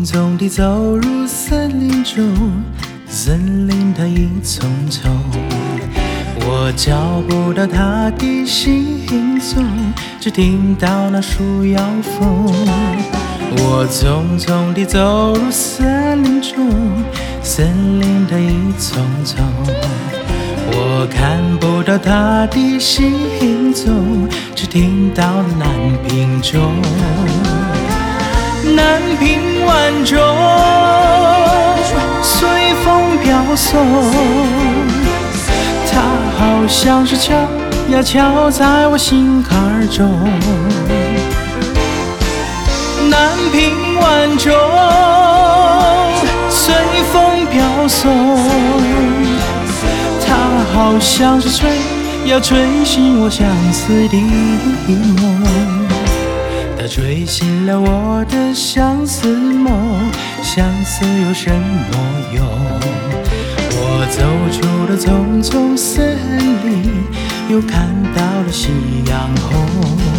[0.00, 2.24] 匆匆地走入森林中，
[3.06, 5.10] 森林它一丛丛，
[6.40, 9.62] 我找不到它的行踪，
[10.18, 12.46] 只听到那树摇风。
[13.58, 16.70] 我匆匆地走入森林中，
[17.42, 19.44] 森林它一丛丛，
[20.72, 25.68] 我看不到它的行踪，只听到了南
[26.08, 27.59] 屏钟。
[28.74, 30.18] 南屏晚钟
[32.22, 32.48] 随
[32.84, 33.84] 风飘送，
[35.90, 36.00] 它
[36.38, 37.34] 好像是敲
[37.90, 40.08] 呀敲在我心坎中。
[43.08, 44.52] 南屏晚钟
[46.48, 46.74] 随
[47.12, 48.38] 风飘送，
[50.24, 50.36] 它
[50.72, 51.68] 好像是吹
[52.26, 54.16] 呀吹醒我相思的
[55.20, 55.49] 梦。
[56.90, 60.10] 吹醒了我的相思梦，
[60.42, 61.96] 相思有什么
[62.34, 62.44] 用？
[63.76, 66.18] 我走出了丛丛森
[66.64, 66.90] 林，
[67.48, 68.72] 又看到了夕
[69.06, 70.09] 阳红。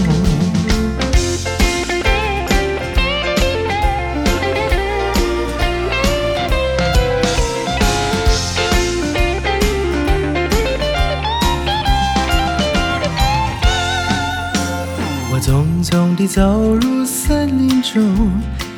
[15.81, 18.31] 匆匆地走入森林中，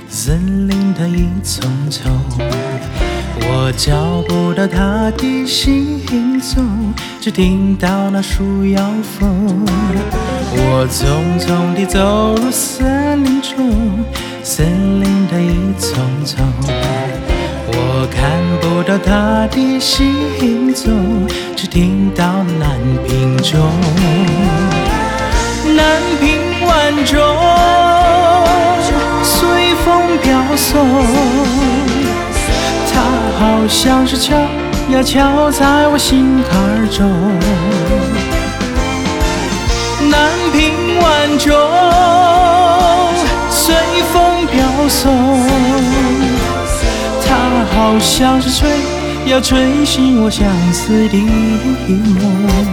[0.08, 2.10] 森林它一丛丛，
[3.42, 8.82] 我找不到它的行踪，只听到那树摇
[9.20, 9.66] 风。
[10.56, 14.06] 我匆匆地走入森林中，
[14.42, 16.46] 森林它一丛丛，
[17.68, 23.60] 我看不到它的行踪，只听到南屏钟。
[25.76, 26.33] 南屏
[30.54, 30.86] 飘送，
[32.94, 33.02] 它
[33.40, 34.36] 好像是敲
[34.92, 37.10] 呀敲在我心坎中。
[40.12, 41.52] 南屏晚钟
[43.50, 43.74] 随
[44.14, 45.12] 风飘送，
[47.26, 48.70] 它好像是吹
[49.26, 52.64] 呀吹醒我相思的梦。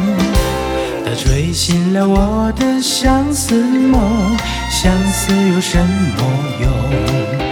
[1.03, 4.37] 它吹醒了我的相思梦，
[4.69, 6.23] 相思有什么
[6.61, 7.50] 用？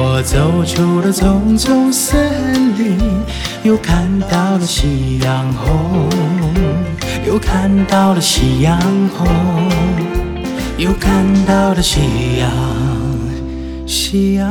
[0.00, 2.16] 我走出了丛丛森
[2.78, 2.96] 林，
[3.64, 6.08] 又看到了夕阳红，
[7.26, 8.80] 又看到了夕阳
[9.16, 9.26] 红，
[10.76, 12.48] 又看到了夕阳，
[13.88, 14.46] 夕阳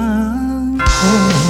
[0.77, 1.46] 红。